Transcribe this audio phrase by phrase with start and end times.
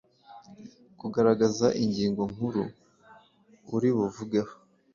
[0.99, 2.61] Kugaragaza ingingo nkuru
[3.75, 4.53] uri buvugeho.